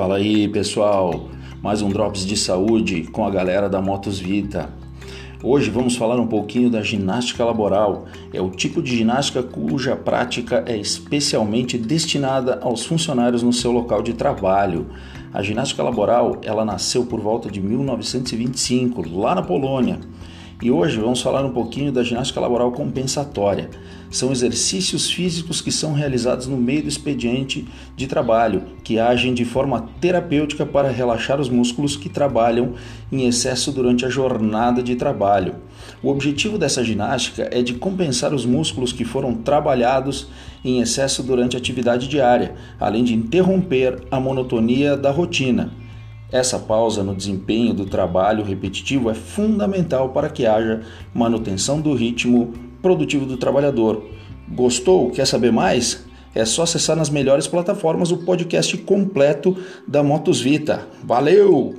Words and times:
Fala 0.00 0.16
aí, 0.16 0.48
pessoal. 0.48 1.28
Mais 1.62 1.82
um 1.82 1.90
Drops 1.90 2.24
de 2.24 2.34
Saúde 2.34 3.02
com 3.12 3.26
a 3.26 3.30
galera 3.30 3.68
da 3.68 3.82
Motos 3.82 4.18
Vita. 4.18 4.70
Hoje 5.42 5.68
vamos 5.68 5.94
falar 5.94 6.18
um 6.18 6.26
pouquinho 6.26 6.70
da 6.70 6.80
ginástica 6.80 7.44
laboral. 7.44 8.06
É 8.32 8.40
o 8.40 8.48
tipo 8.48 8.80
de 8.80 8.96
ginástica 8.96 9.42
cuja 9.42 9.94
prática 9.94 10.64
é 10.66 10.74
especialmente 10.74 11.76
destinada 11.76 12.60
aos 12.62 12.86
funcionários 12.86 13.42
no 13.42 13.52
seu 13.52 13.72
local 13.72 14.02
de 14.02 14.14
trabalho. 14.14 14.86
A 15.34 15.42
ginástica 15.42 15.82
laboral, 15.82 16.40
ela 16.42 16.64
nasceu 16.64 17.04
por 17.04 17.20
volta 17.20 17.50
de 17.50 17.60
1925, 17.60 19.06
lá 19.06 19.34
na 19.34 19.42
Polônia. 19.42 20.00
E 20.62 20.70
hoje 20.70 20.98
vamos 20.98 21.22
falar 21.22 21.42
um 21.42 21.52
pouquinho 21.52 21.90
da 21.90 22.02
ginástica 22.02 22.38
laboral 22.38 22.70
compensatória. 22.70 23.70
São 24.10 24.30
exercícios 24.30 25.10
físicos 25.10 25.62
que 25.62 25.72
são 25.72 25.94
realizados 25.94 26.46
no 26.46 26.58
meio 26.58 26.82
do 26.82 26.88
expediente 26.88 27.66
de 27.96 28.06
trabalho, 28.06 28.64
que 28.84 28.98
agem 28.98 29.32
de 29.32 29.42
forma 29.46 29.88
terapêutica 30.02 30.66
para 30.66 30.90
relaxar 30.90 31.40
os 31.40 31.48
músculos 31.48 31.96
que 31.96 32.10
trabalham 32.10 32.74
em 33.10 33.26
excesso 33.26 33.72
durante 33.72 34.04
a 34.04 34.10
jornada 34.10 34.82
de 34.82 34.96
trabalho. 34.96 35.54
O 36.02 36.10
objetivo 36.10 36.58
dessa 36.58 36.84
ginástica 36.84 37.48
é 37.50 37.62
de 37.62 37.72
compensar 37.72 38.34
os 38.34 38.44
músculos 38.44 38.92
que 38.92 39.04
foram 39.04 39.32
trabalhados 39.32 40.28
em 40.62 40.82
excesso 40.82 41.22
durante 41.22 41.56
a 41.56 41.58
atividade 41.58 42.06
diária, 42.06 42.54
além 42.78 43.02
de 43.02 43.14
interromper 43.14 44.02
a 44.10 44.20
monotonia 44.20 44.94
da 44.94 45.10
rotina. 45.10 45.70
Essa 46.32 46.58
pausa 46.58 47.02
no 47.02 47.14
desempenho 47.14 47.74
do 47.74 47.84
trabalho 47.84 48.44
repetitivo 48.44 49.10
é 49.10 49.14
fundamental 49.14 50.10
para 50.10 50.28
que 50.28 50.46
haja 50.46 50.82
manutenção 51.12 51.80
do 51.80 51.92
ritmo 51.92 52.52
produtivo 52.80 53.26
do 53.26 53.36
trabalhador. 53.36 54.04
Gostou? 54.48 55.10
Quer 55.10 55.26
saber 55.26 55.50
mais? 55.50 56.04
É 56.32 56.44
só 56.44 56.62
acessar 56.62 56.96
nas 56.96 57.10
melhores 57.10 57.48
plataformas 57.48 58.12
o 58.12 58.18
podcast 58.18 58.76
completo 58.78 59.56
da 59.86 60.02
Motos 60.02 60.40
Vita. 60.40 60.86
Valeu! 61.02 61.74